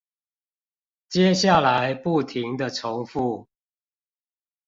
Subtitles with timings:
[1.09, 3.45] 接下來不停的重複